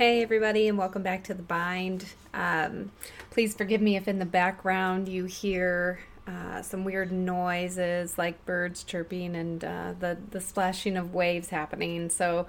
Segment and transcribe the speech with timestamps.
[0.00, 2.06] Hey, everybody, and welcome back to The Bind.
[2.32, 2.90] Um,
[3.28, 8.82] please forgive me if in the background you hear uh, some weird noises like birds
[8.82, 12.08] chirping and uh, the, the splashing of waves happening.
[12.08, 12.46] So,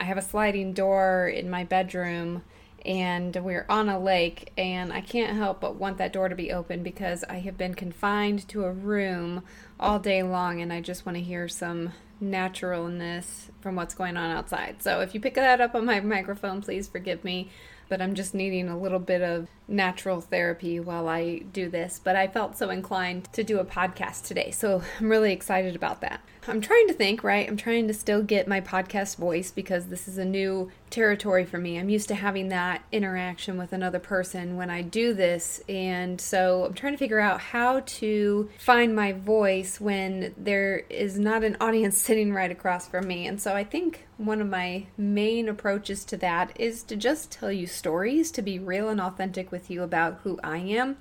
[0.00, 2.42] I have a sliding door in my bedroom
[2.84, 6.52] and we're on a lake and I can't help but want that door to be
[6.52, 9.42] open because I have been confined to a room
[9.80, 14.30] all day long and I just want to hear some naturalness from what's going on
[14.30, 14.82] outside.
[14.82, 17.50] So if you pick that up on my microphone, please forgive me,
[17.88, 22.00] but I'm just needing a little bit of natural therapy while I do this.
[22.02, 26.00] But I felt so inclined to do a podcast today, so I'm really excited about
[26.02, 26.20] that.
[26.46, 27.48] I'm trying to think, right?
[27.48, 31.58] I'm trying to still get my podcast voice because this is a new territory for
[31.58, 31.78] me.
[31.78, 35.62] I'm used to having that interaction with another person when I do this.
[35.68, 41.18] And so I'm trying to figure out how to find my voice when there is
[41.18, 43.26] not an audience sitting right across from me.
[43.26, 47.50] And so I think one of my main approaches to that is to just tell
[47.50, 50.96] you stories, to be real and authentic with you about who I am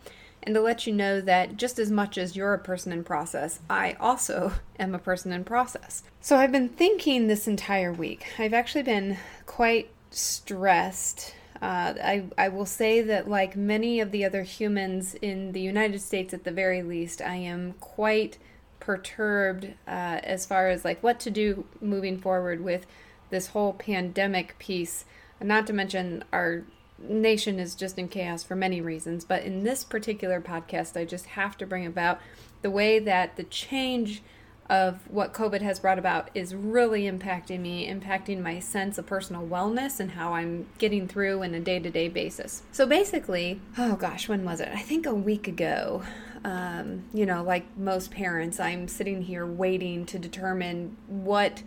[0.46, 3.60] and to let you know that just as much as you're a person in process,
[3.70, 6.04] I also am a person in process.
[6.22, 8.26] So I've been thinking this entire week.
[8.38, 11.34] I've actually been quite stressed.
[11.62, 16.02] Uh, I, I will say that, like many of the other humans in the United
[16.02, 18.38] States, at the very least, I am quite
[18.82, 22.86] perturbed uh, as far as like what to do moving forward with
[23.34, 25.06] this whole pandemic piece.
[25.42, 26.64] Not to mention our
[27.00, 31.26] nation is just in chaos for many reasons, but in this particular podcast, I just
[31.26, 32.22] have to bring about
[32.62, 34.22] the way that the change
[34.70, 39.46] of what COVID has brought about is really impacting me, impacting my sense of personal
[39.46, 42.62] wellness and how I'm getting through in a day to day basis.
[42.72, 44.70] So basically, oh gosh, when was it?
[44.70, 46.04] I think a week ago.
[46.46, 51.64] Um, you know, like most parents, I'm sitting here waiting to determine what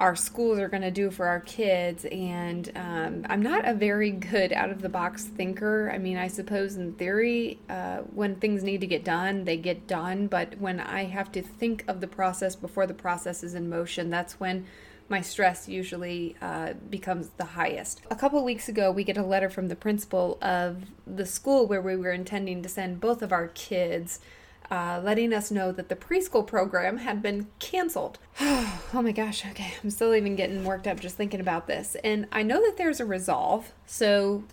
[0.00, 2.06] our schools are going to do for our kids.
[2.06, 5.92] And um, I'm not a very good out of the box thinker.
[5.94, 9.86] I mean, I suppose in theory, uh, when things need to get done, they get
[9.86, 10.26] done.
[10.26, 14.08] But when I have to think of the process before the process is in motion,
[14.08, 14.66] that's when
[15.10, 18.00] my stress usually uh, becomes the highest.
[18.10, 21.82] A couple weeks ago, we get a letter from the principal of the school where
[21.82, 24.20] we were intending to send both of our kids
[24.70, 28.18] uh, letting us know that the preschool program had been canceled.
[28.40, 31.96] oh my gosh, okay, I'm still even getting worked up just thinking about this.
[32.04, 34.44] And I know that there's a resolve, so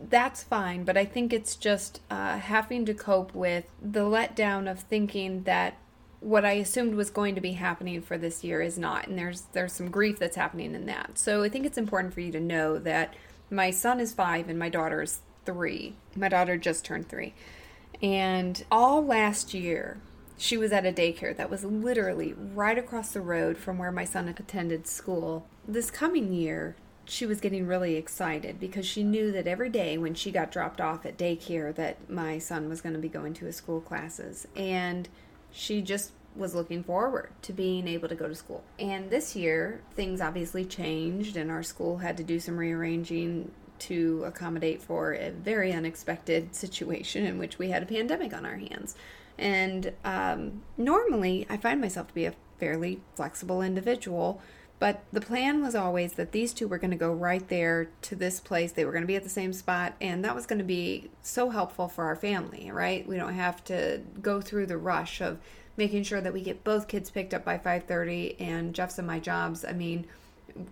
[0.00, 4.80] that's fine, but I think it's just uh, having to cope with the letdown of
[4.80, 5.76] thinking that
[6.20, 9.42] what I assumed was going to be happening for this year is not, and there's
[9.52, 11.18] there's some grief that's happening in that.
[11.18, 13.14] So I think it's important for you to know that
[13.50, 15.96] my son is five and my daughter is three.
[16.16, 17.34] My daughter just turned three.
[18.04, 19.96] And all last year,
[20.36, 24.04] she was at a daycare that was literally right across the road from where my
[24.04, 25.46] son attended school.
[25.66, 26.76] This coming year,
[27.06, 30.82] she was getting really excited because she knew that every day when she got dropped
[30.82, 34.46] off at daycare that my son was going to be going to his school classes
[34.54, 35.08] and
[35.50, 38.64] she just was looking forward to being able to go to school.
[38.78, 43.50] And this year, things obviously changed and our school had to do some rearranging
[43.88, 48.56] to accommodate for a very unexpected situation in which we had a pandemic on our
[48.56, 48.94] hands.
[49.38, 54.40] And um, normally, I find myself to be a fairly flexible individual,
[54.78, 58.16] but the plan was always that these two were going to go right there to
[58.16, 58.72] this place.
[58.72, 61.10] They were going to be at the same spot, and that was going to be
[61.22, 63.06] so helpful for our family, right?
[63.06, 65.38] We don't have to go through the rush of
[65.76, 69.18] making sure that we get both kids picked up by 5:30 and Jeff's in my
[69.18, 69.64] jobs.
[69.64, 70.06] I mean,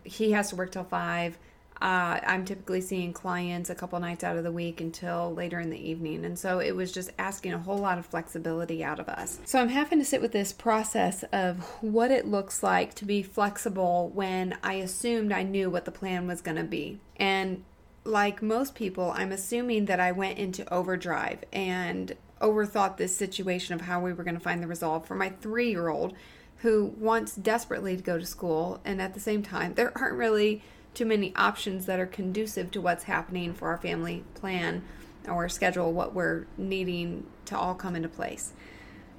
[0.04, 1.38] he has to work till 5
[1.82, 5.69] uh, I'm typically seeing clients a couple nights out of the week until later in
[5.69, 6.25] the evening.
[6.25, 9.41] And so it was just asking a whole lot of flexibility out of us.
[9.44, 13.25] So I'm having to sit with this process of what it looks like to be
[13.25, 17.00] flexible when I assumed I knew what the plan was going to be.
[17.16, 17.65] And
[18.04, 23.81] like most people, I'm assuming that I went into overdrive and overthought this situation of
[23.81, 26.15] how we were going to find the resolve for my three year old
[26.59, 28.80] who wants desperately to go to school.
[28.84, 30.62] And at the same time, there aren't really
[30.94, 34.83] too many options that are conducive to what's happening for our family plan
[35.28, 38.53] or schedule, what we're needing to all come into place.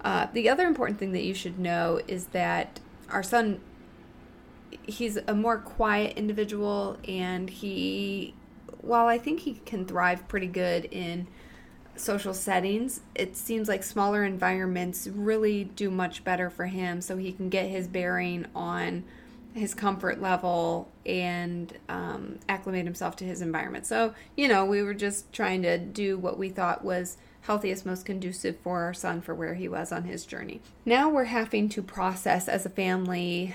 [0.02, 2.80] Uh, the other important thing that you should know is that
[3.10, 3.62] our son,
[4.84, 8.34] he's a more quiet individual, and he,
[8.81, 11.28] while I think he can thrive pretty good in
[11.96, 17.31] social settings, it seems like smaller environments really do much better for him so he
[17.31, 19.04] can get his bearing on
[19.54, 23.86] his comfort level and um, acclimate himself to his environment.
[23.86, 28.06] So, you know, we were just trying to do what we thought was healthiest, most
[28.06, 30.62] conducive for our son for where he was on his journey.
[30.86, 33.54] Now we're having to process as a family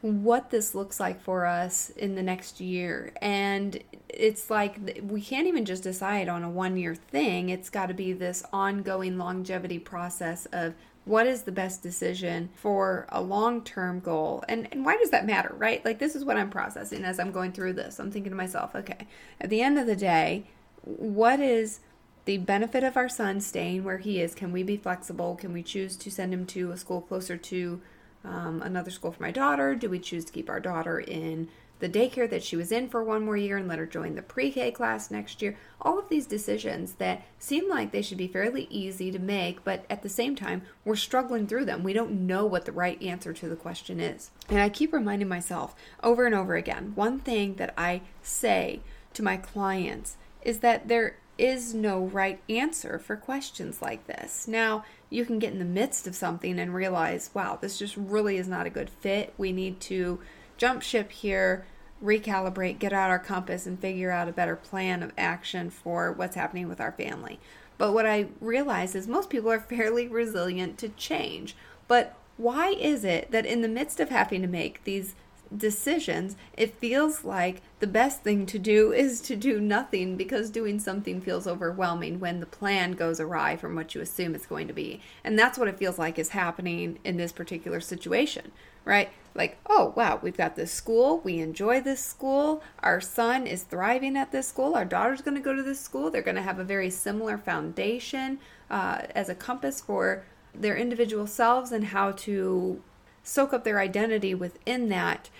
[0.00, 3.12] what this looks like for us in the next year.
[3.22, 7.48] And it's like we can't even just decide on a one year thing.
[7.48, 13.06] It's got to be this ongoing longevity process of what is the best decision for
[13.10, 14.42] a long term goal?
[14.48, 15.84] And, and why does that matter right?
[15.84, 17.98] Like this is what i'm processing as i'm going through this.
[17.98, 19.06] I'm thinking to myself okay
[19.40, 20.46] at the end of the day
[20.82, 21.80] what is
[22.24, 24.34] the benefit of our son staying where he is?
[24.34, 25.36] Can we be flexible?
[25.36, 27.80] Can we choose to send him to a school closer to
[28.24, 29.74] um, another school for my daughter?
[29.74, 31.48] Do we choose to keep our daughter in
[31.84, 34.22] the daycare that she was in for one more year and let her join the
[34.22, 35.54] pre K class next year.
[35.82, 39.84] All of these decisions that seem like they should be fairly easy to make, but
[39.90, 41.82] at the same time, we're struggling through them.
[41.82, 44.30] We don't know what the right answer to the question is.
[44.48, 48.80] And I keep reminding myself over and over again one thing that I say
[49.12, 54.48] to my clients is that there is no right answer for questions like this.
[54.48, 58.38] Now, you can get in the midst of something and realize, wow, this just really
[58.38, 59.34] is not a good fit.
[59.36, 60.20] We need to
[60.56, 61.66] jump ship here,
[62.04, 66.36] recalibrate, get out our compass, and figure out a better plan of action for what's
[66.36, 67.40] happening with our family.
[67.78, 71.56] But what I realize is most people are fairly resilient to change.
[71.88, 75.14] But why is it that in the midst of having to make these
[75.56, 80.78] decisions, it feels like the best thing to do is to do nothing because doing
[80.78, 84.74] something feels overwhelming when the plan goes awry from what you assume it's going to
[84.74, 85.00] be.
[85.22, 88.52] And that's what it feels like is happening in this particular situation,
[88.84, 89.10] right?
[89.34, 91.20] Like, oh, wow, we've got this school.
[91.24, 92.62] We enjoy this school.
[92.80, 94.74] Our son is thriving at this school.
[94.74, 96.10] Our daughter's going to go to this school.
[96.10, 98.38] They're going to have a very similar foundation
[98.70, 100.24] uh, as a compass for
[100.54, 102.80] their individual selves and how to
[103.24, 105.30] soak up their identity within that.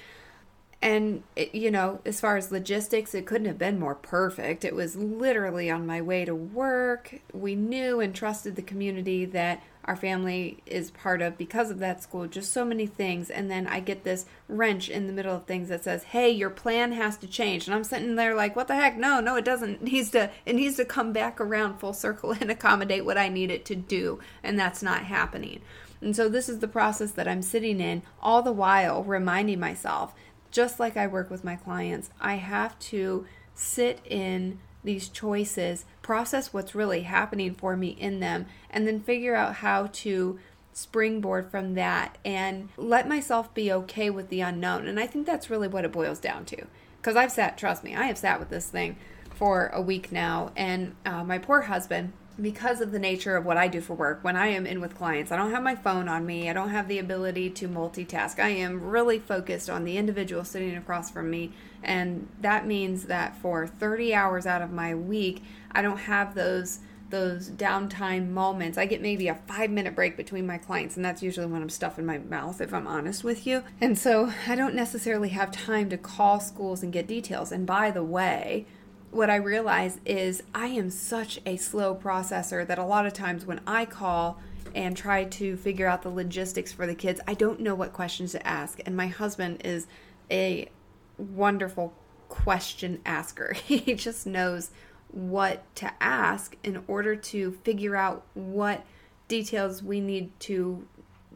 [0.82, 4.64] And, it, you know, as far as logistics, it couldn't have been more perfect.
[4.64, 7.20] It was literally on my way to work.
[7.32, 12.02] We knew and trusted the community that our family is part of because of that
[12.02, 15.44] school just so many things and then i get this wrench in the middle of
[15.44, 18.68] things that says hey your plan has to change and i'm sitting there like what
[18.68, 21.78] the heck no no it doesn't it needs to it needs to come back around
[21.78, 25.60] full circle and accommodate what i need it to do and that's not happening
[26.04, 30.14] and so this is the process that i'm sitting in all the while reminding myself
[30.50, 36.52] just like i work with my clients i have to sit in these choices, process
[36.52, 40.38] what's really happening for me in them, and then figure out how to
[40.72, 44.86] springboard from that and let myself be okay with the unknown.
[44.86, 46.66] And I think that's really what it boils down to.
[47.00, 48.96] Because I've sat, trust me, I have sat with this thing
[49.30, 53.56] for a week now, and uh, my poor husband because of the nature of what
[53.56, 56.08] I do for work, when I am in with clients, I don't have my phone
[56.08, 56.50] on me.
[56.50, 58.38] I don't have the ability to multitask.
[58.38, 61.52] I am really focused on the individual sitting across from me.
[61.82, 66.80] And that means that for 30 hours out of my week, I don't have those
[67.10, 68.76] those downtime moments.
[68.76, 72.04] I get maybe a 5-minute break between my clients and that's usually when I'm stuffing
[72.04, 73.62] my mouth if I'm honest with you.
[73.80, 77.52] And so I don't necessarily have time to call schools and get details.
[77.52, 78.66] And by the way,
[79.14, 83.46] what I realize is I am such a slow processor that a lot of times
[83.46, 84.40] when I call
[84.74, 88.32] and try to figure out the logistics for the kids, I don't know what questions
[88.32, 88.80] to ask.
[88.84, 89.86] And my husband is
[90.30, 90.68] a
[91.16, 91.94] wonderful
[92.28, 93.54] question asker.
[93.64, 94.70] He just knows
[95.08, 98.84] what to ask in order to figure out what
[99.28, 100.86] details we need to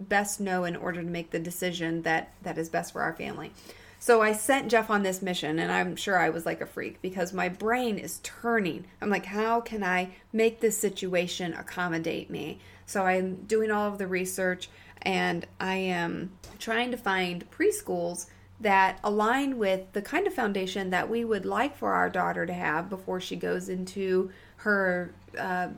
[0.01, 3.53] best know in order to make the decision that that is best for our family.
[4.01, 7.03] So I sent Jeff on this mission, and I'm sure I was like a freak
[7.03, 8.85] because my brain is turning.
[9.03, 12.61] I'm like, how can I make this situation accommodate me?
[12.87, 14.71] So I'm doing all of the research,
[15.03, 18.27] and I am trying to find preschools
[18.61, 22.53] that align with the kind of foundation that we would like for our daughter to
[22.53, 25.69] have before she goes into her, uh,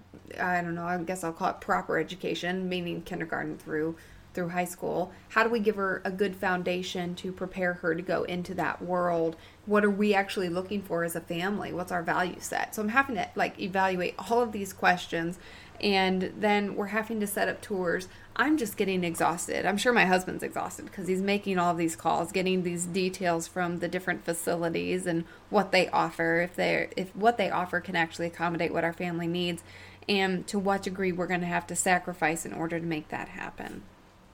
[0.41, 3.97] I don't know, I guess I'll call it proper education, meaning kindergarten through
[4.33, 8.03] through high school how do we give her a good foundation to prepare her to
[8.03, 9.37] go into that world?
[9.65, 11.73] What are we actually looking for as a family?
[11.73, 12.75] What's our value set?
[12.75, 15.39] So i'm having to like evaluate all of these questions
[15.81, 18.09] and then we're having to set up tours.
[18.37, 19.65] I'm just getting exhausted.
[19.65, 23.47] I'm sure my husband's exhausted because he's making all of these calls getting these details
[23.47, 27.95] from the different facilities and what they offer if they if what they offer can
[27.95, 29.63] actually accommodate what our family needs
[30.09, 33.29] and to what degree we're going to have to sacrifice in order to make that
[33.29, 33.83] happen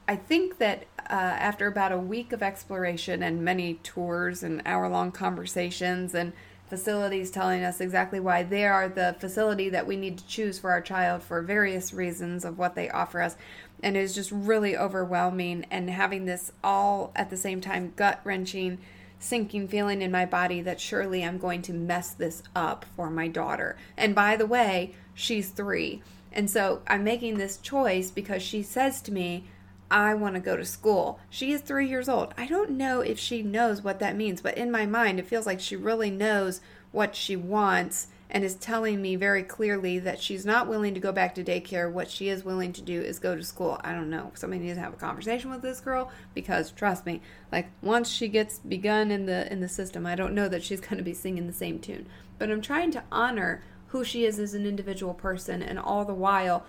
[0.08, 4.88] I think that uh, after about a week of exploration and many tours and hour
[4.88, 6.32] long conversations and
[6.68, 10.70] facilities telling us exactly why they are the facility that we need to choose for
[10.70, 13.36] our child for various reasons of what they offer us.
[13.82, 18.20] And it is just really overwhelming and having this all at the same time gut
[18.24, 18.78] wrenching,
[19.18, 23.28] sinking feeling in my body that surely I'm going to mess this up for my
[23.28, 23.76] daughter.
[23.96, 26.02] And by the way, she's three.
[26.32, 29.46] And so I'm making this choice because she says to me,
[29.90, 31.20] I want to go to school.
[31.30, 32.34] She is three years old.
[32.36, 35.46] I don't know if she knows what that means, but in my mind, it feels
[35.46, 36.60] like she really knows
[36.92, 41.12] what she wants and is telling me very clearly that she's not willing to go
[41.12, 41.90] back to daycare.
[41.90, 43.80] What she is willing to do is go to school.
[43.84, 44.32] I don't know.
[44.34, 48.26] Somebody needs to have a conversation with this girl because trust me, like once she
[48.28, 51.14] gets begun in the in the system, I don't know that she's going to be
[51.14, 52.08] singing the same tune.
[52.38, 56.12] But I'm trying to honor who she is as an individual person and all the
[56.12, 56.66] while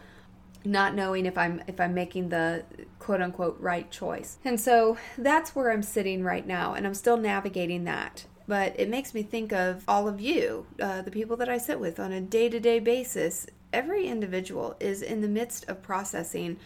[0.65, 2.63] not knowing if I'm if I'm making the
[2.99, 4.37] quote unquote right choice.
[4.45, 8.89] And so that's where I'm sitting right now and I'm still navigating that but it
[8.89, 12.11] makes me think of all of you, uh, the people that I sit with on
[12.11, 13.45] a day to day basis.
[13.73, 16.57] Every individual is in the midst of processing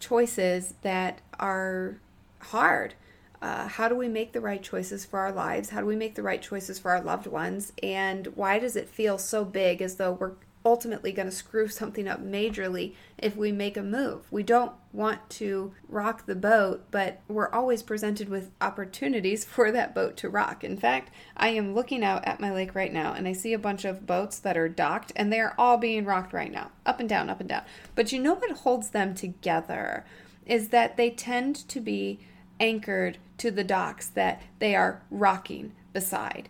[0.00, 2.00] choices that are
[2.40, 2.94] hard.
[3.40, 5.70] Uh, how do we make the right choices for our lives?
[5.70, 7.72] How do we make the right choices for our loved ones?
[7.84, 10.32] And why does it feel so big as though we're
[10.64, 14.26] ultimately going to screw something up majorly if we make a move.
[14.30, 19.94] We don't want to rock the boat, but we're always presented with opportunities for that
[19.94, 20.64] boat to rock.
[20.64, 23.58] In fact, I am looking out at my lake right now and I see a
[23.58, 27.00] bunch of boats that are docked and they are all being rocked right now, up
[27.00, 27.62] and down, up and down.
[27.94, 30.04] But you know what holds them together
[30.46, 32.18] is that they tend to be
[32.60, 36.48] anchored to the docks that they are rocking beside.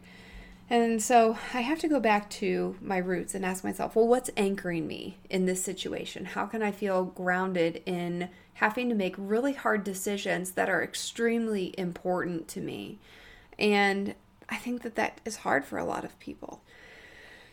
[0.70, 4.30] And so I have to go back to my roots and ask myself, well, what's
[4.36, 6.26] anchoring me in this situation?
[6.26, 11.74] How can I feel grounded in having to make really hard decisions that are extremely
[11.78, 12.98] important to me?
[13.58, 14.14] And
[14.50, 16.60] I think that that is hard for a lot of people.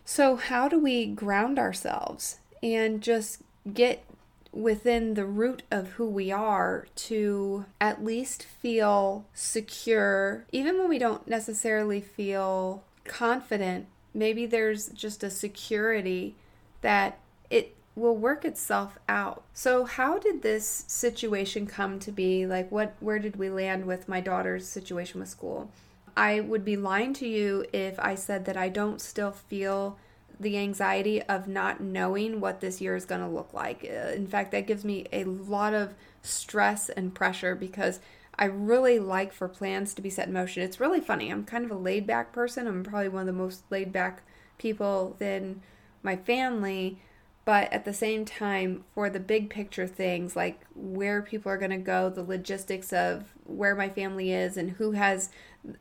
[0.04, 3.42] So, how do we ground ourselves and just
[3.74, 4.06] get
[4.52, 11.00] within the root of who we are to at least feel secure, even when we
[11.00, 13.88] don't necessarily feel confident.
[14.14, 16.36] Maybe there's just a security
[16.82, 17.20] that
[17.50, 19.44] it will work itself out.
[19.54, 22.46] So how did this situation come to be?
[22.46, 25.72] Like what where did we land with my daughter's situation with school?
[26.18, 29.98] I would be lying to you if I said that I don't still feel
[30.40, 33.84] the anxiety of not knowing what this year is going to look like.
[33.84, 38.00] Uh, in fact, that gives me a lot of stress and pressure because
[38.38, 40.64] I really like for plans to be set in motion.
[40.64, 41.30] It's really funny.
[41.30, 42.68] I'm kind of a laid back person.
[42.68, 44.24] I'm probably one of the most laid back
[44.58, 45.62] people in
[46.04, 47.00] my family.
[47.46, 51.70] But at the same time, for the big picture things like where people are going
[51.72, 55.30] to go, the logistics of where my family is, and who has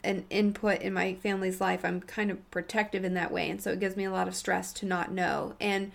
[0.03, 3.49] an input in my family's life, I'm kind of protective in that way.
[3.49, 5.55] And so it gives me a lot of stress to not know.
[5.59, 5.93] And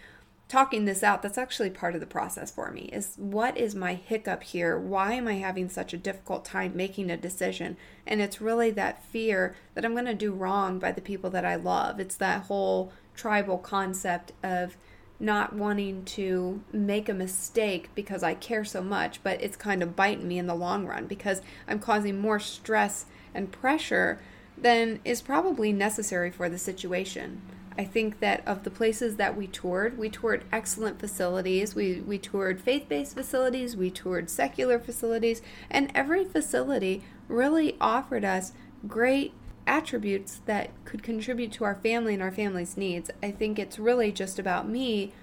[0.50, 3.94] talking this out that's actually part of the process for me is what is my
[3.94, 4.78] hiccup here?
[4.78, 7.78] Why am i having such a difficult time making a decision?
[8.06, 11.46] And it's really that fear that i'm going to do wrong by the people that
[11.46, 12.00] i love.
[12.00, 14.76] It's that whole tribal concept of
[15.20, 19.94] not wanting to make a mistake because i care so much but it's kind of
[19.94, 24.18] biting me in the long run because i'm causing more stress and pressure
[24.58, 27.42] than is probably necessary for the situation
[27.80, 31.76] I think that of the places that we toured, we toured excellent facilities.
[31.76, 38.26] We, we toured faith based facilities, we toured secular facilities, and every facility really offered
[38.26, 38.52] us
[38.86, 39.34] great
[39.66, 43.12] attributes that could contribute to our family and our family's needs.
[43.24, 45.14] I think it's really just about me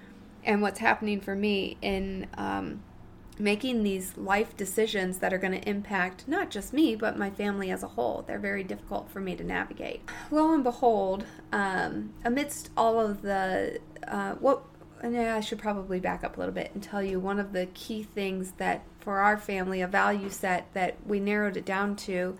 [0.43, 2.81] and what's happening for me in um,
[3.39, 7.69] making these life decisions that are going to impact not just me, but my family
[7.69, 8.23] as a whole.
[8.25, 10.01] They're very difficult for me to navigate.
[10.31, 14.63] Lo and behold, um, amidst all of the, uh, what,
[15.03, 17.67] yeah, I should probably back up a little bit and tell you one of the
[17.67, 22.37] key things that for our family, a value set that we narrowed it down to.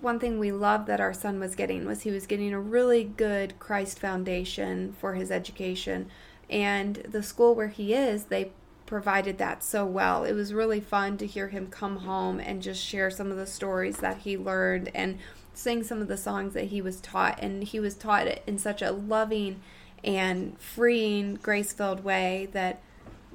[0.00, 3.02] One thing we loved that our son was getting was he was getting a really
[3.02, 6.10] good Christ foundation for his education.
[6.50, 8.52] And the school where he is, they
[8.86, 10.24] provided that so well.
[10.24, 13.46] It was really fun to hear him come home and just share some of the
[13.46, 15.18] stories that he learned and
[15.52, 17.38] sing some of the songs that he was taught.
[17.42, 19.60] And he was taught in such a loving
[20.04, 22.80] and freeing, grace filled way that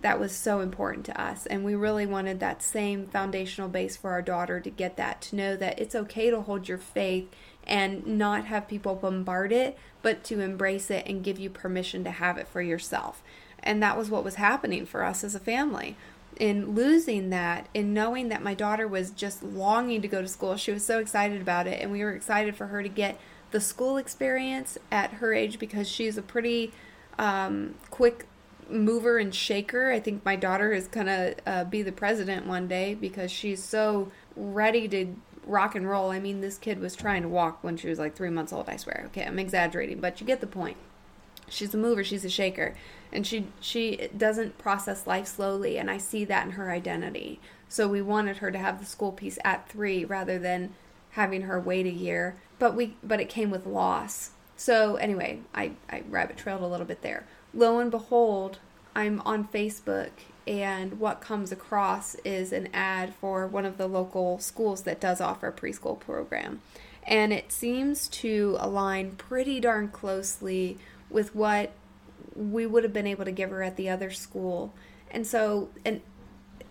[0.02, 1.46] that was so important to us.
[1.46, 5.36] And we really wanted that same foundational base for our daughter to get that, to
[5.36, 7.30] know that it's okay to hold your faith
[7.72, 12.12] and not have people bombard it, but to embrace it and give you permission to
[12.12, 13.24] have it for yourself.
[13.64, 15.96] And that was what was happening for us as a family.
[16.36, 20.58] In losing that, in knowing that my daughter was just longing to go to school,
[20.58, 21.82] she was so excited about it.
[21.82, 23.18] And we were excited for her to get
[23.52, 26.74] the school experience at her age because she's a pretty
[27.18, 28.28] um, quick
[28.70, 29.92] mover and shaker.
[29.92, 33.64] I think my daughter is going to uh, be the president one day because she's
[33.64, 36.12] so ready to rock and roll.
[36.12, 38.70] I mean, this kid was trying to walk when she was like three months old,
[38.70, 39.04] I swear.
[39.08, 40.78] Okay, I'm exaggerating, but you get the point.
[41.50, 42.76] She's a mover, she's a shaker
[43.12, 47.40] and she she doesn't process life slowly and I see that in her identity.
[47.68, 50.74] So we wanted her to have the school piece at three rather than
[51.12, 52.38] having her wait a year.
[52.60, 54.32] But we but it came with loss.
[54.56, 57.26] So anyway, I, I rabbit trailed a little bit there.
[57.54, 58.60] Lo and behold,
[58.96, 60.12] I'm on Facebook
[60.48, 65.22] and what comes across is an ad for one of the local schools that does
[65.22, 66.62] offer a preschool program.
[67.04, 70.78] And it seems to align pretty darn closely
[71.10, 71.72] with what
[72.36, 74.74] we would have been able to give her at the other school.
[75.10, 76.02] And so, and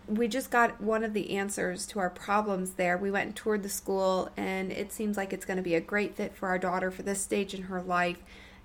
[0.06, 2.98] we just got one of the answers to our problems there.
[2.98, 5.80] We went and toured the school, and it seems like it's going to be a
[5.80, 8.18] great fit for our daughter for this stage in her life.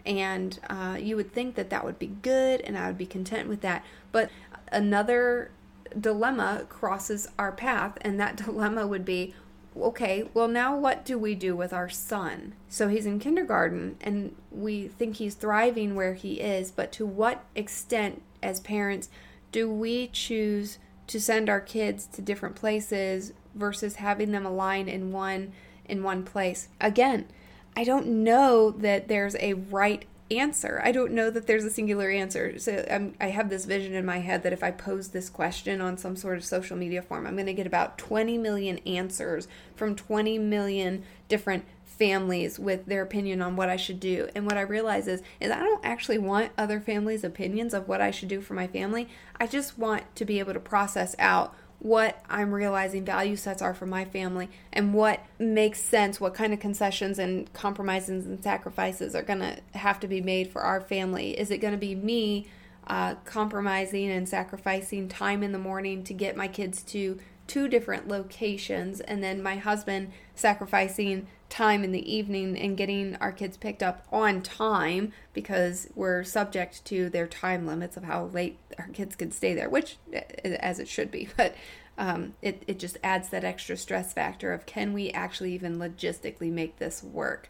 [0.05, 3.50] And uh, you would think that that would be good, and I would be content
[3.50, 3.83] with that.
[4.12, 4.29] But
[4.71, 5.51] another
[6.00, 9.33] dilemma crosses our path, and that dilemma would be
[9.77, 12.53] okay, well, now what do we do with our son?
[12.69, 17.43] So he's in kindergarten, and we think he's thriving where he is, but to what
[17.55, 19.09] extent, as parents,
[19.51, 25.12] do we choose to send our kids to different places versus having them align in
[25.12, 25.51] one
[25.85, 26.69] in one place?
[26.81, 27.27] Again,
[27.75, 30.82] I don't know that there's a right answer.
[30.84, 32.58] I don't know that there's a singular answer.
[32.58, 35.82] So I'm, i have this vision in my head that if I pose this question
[35.82, 39.48] on some sort of social media form, I'm going to get about 20 million answers
[39.75, 44.27] from 20 million different families with their opinion on what I should do.
[44.36, 48.01] And what I realize is is I don't actually want other families' opinions of what
[48.01, 49.08] I should do for my family.
[49.39, 53.74] I just want to be able to process out what I'm realizing value sets are
[53.74, 59.15] for my family and what makes sense, what kind of concessions and compromises and sacrifices
[59.15, 61.38] are going to have to be made for our family.
[61.38, 62.48] Is it going to be me
[62.88, 68.08] uh, compromising and sacrificing time in the morning to get my kids to two different
[68.08, 73.84] locations and then my husband sacrificing time in the evening and getting our kids picked
[73.84, 79.16] up on time because we're subject to their time limits of how late our kids
[79.16, 79.98] can stay there, which
[80.44, 81.56] as it should be, but
[81.98, 86.52] um, it, it just adds that extra stress factor of can we actually even logistically
[86.52, 87.48] make this work?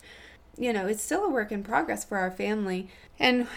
[0.58, 2.90] You know, it's still a work in progress for our family.
[3.20, 3.48] And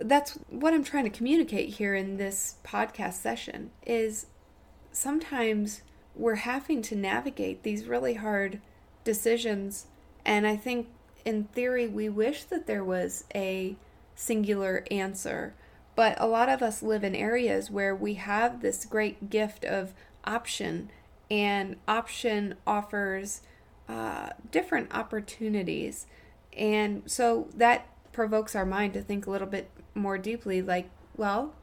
[0.00, 4.26] that's what I'm trying to communicate here in this podcast session is
[4.92, 5.82] sometimes
[6.14, 8.60] we're having to navigate these really hard
[9.04, 9.86] decisions.
[10.24, 10.88] And I think
[11.24, 13.76] in theory, we wish that there was a
[14.14, 15.54] singular answer.
[15.94, 19.92] But a lot of us live in areas where we have this great gift of
[20.24, 20.90] option,
[21.30, 23.42] and option offers
[23.88, 26.06] uh, different opportunities.
[26.56, 31.54] And so that provokes our mind to think a little bit more deeply like, well,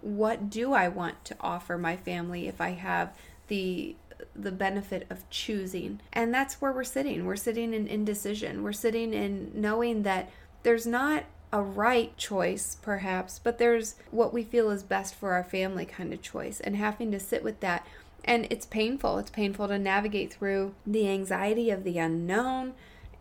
[0.00, 3.16] what do I want to offer my family if I have
[3.48, 3.96] the
[4.34, 6.00] the benefit of choosing.
[6.12, 7.24] And that's where we're sitting.
[7.24, 8.62] We're sitting in indecision.
[8.62, 10.30] We're sitting in knowing that
[10.62, 15.44] there's not a right choice, perhaps, but there's what we feel is best for our
[15.44, 17.86] family kind of choice, and having to sit with that.
[18.24, 19.18] And it's painful.
[19.18, 22.74] It's painful to navigate through the anxiety of the unknown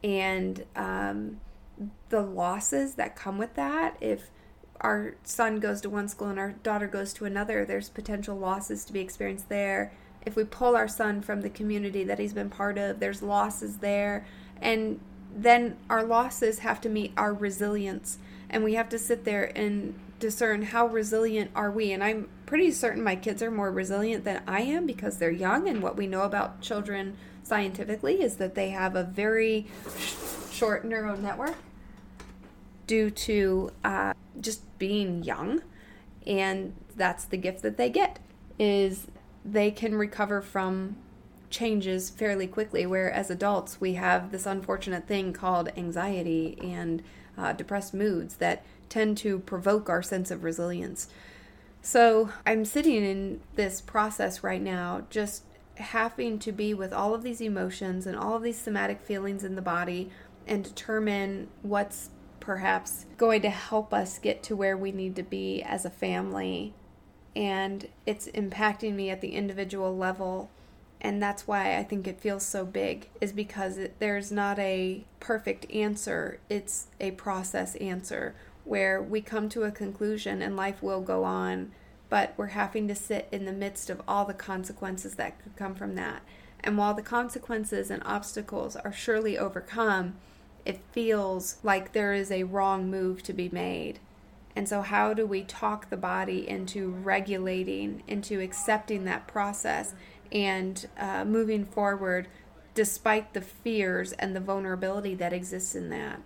[0.03, 1.41] and um,
[2.09, 3.97] the losses that come with that.
[4.01, 4.31] If
[4.81, 8.83] our son goes to one school and our daughter goes to another, there's potential losses
[8.85, 9.91] to be experienced there
[10.25, 13.77] if we pull our son from the community that he's been part of, there's losses
[13.77, 14.25] there.
[14.62, 14.99] And
[15.36, 18.19] then our losses have to meet our resilience.
[18.49, 21.91] And we have to sit there and discern how resilient are we.
[21.91, 25.67] And I'm pretty certain my kids are more resilient than I am because they're young.
[25.67, 30.13] And what we know about children scientifically is that they have a very sh-
[30.51, 31.55] short neural network
[32.88, 35.62] due to uh, just being young.
[36.25, 38.19] And that's the gift that they get
[38.59, 39.07] is
[39.45, 40.95] they can recover from
[41.49, 42.86] changes fairly quickly.
[42.86, 47.03] Where as adults, we have this unfortunate thing called anxiety and
[47.38, 51.08] uh, depressed moods that tend to provoke our sense of resilience.
[51.82, 55.43] So I'm sitting in this process right now, just
[55.75, 59.56] having to be with all of these emotions and all of these somatic feelings in
[59.56, 60.10] the body
[60.47, 65.62] and determine what's perhaps going to help us get to where we need to be
[65.63, 66.73] as a family
[67.35, 70.49] and it's impacting me at the individual level
[71.03, 75.03] and that's why I think it feels so big is because it, there's not a
[75.19, 76.39] perfect answer.
[76.49, 81.71] It's a process answer where we come to a conclusion and life will go on
[82.09, 85.75] but we're having to sit in the midst of all the consequences that could come
[85.75, 86.21] from that.
[86.63, 90.15] And while the consequences and obstacles are surely overcome
[90.65, 93.99] it feels like there is a wrong move to be made
[94.55, 99.95] and so, how do we talk the body into regulating, into accepting that process
[100.31, 102.27] and uh, moving forward
[102.75, 106.21] despite the fears and the vulnerability that exists in that?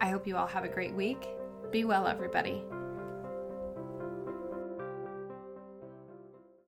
[0.00, 1.28] I hope you all have a great week.
[1.70, 2.62] Be well, everybody.